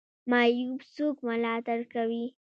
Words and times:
معیوب 0.31 0.79
څوک 0.95 1.15
ملاتړ 1.27 1.79
کوي؟ 1.93 2.25